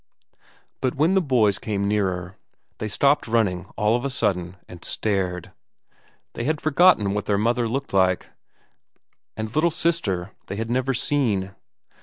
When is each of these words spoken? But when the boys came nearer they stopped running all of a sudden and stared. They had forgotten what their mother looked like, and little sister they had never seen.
But 0.81 0.95
when 0.95 1.13
the 1.13 1.21
boys 1.21 1.59
came 1.59 1.87
nearer 1.87 2.35
they 2.79 2.87
stopped 2.87 3.27
running 3.27 3.67
all 3.77 3.95
of 3.95 4.03
a 4.03 4.09
sudden 4.09 4.57
and 4.67 4.83
stared. 4.83 5.51
They 6.33 6.43
had 6.43 6.59
forgotten 6.59 7.13
what 7.13 7.27
their 7.27 7.37
mother 7.37 7.67
looked 7.69 7.93
like, 7.93 8.29
and 9.37 9.53
little 9.55 9.69
sister 9.69 10.31
they 10.47 10.55
had 10.55 10.71
never 10.71 10.95
seen. 10.95 11.53